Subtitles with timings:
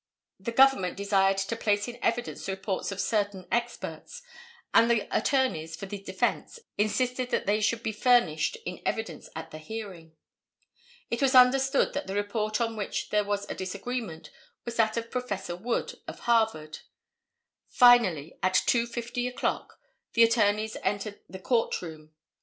[0.39, 4.23] The Government desired to place in evidence the reports of certain experts,
[4.73, 9.51] and the attorneys for the defence insisted that they should be furnished in evidence at
[9.51, 10.13] the hearing.
[11.11, 14.31] It was understood that the report upon which there was a disagreement
[14.65, 16.79] was that of Professor Wood, of Harvard.
[17.69, 19.79] Finally, at 2:50 o'clock,
[20.13, 22.11] the attorneys entered the court room.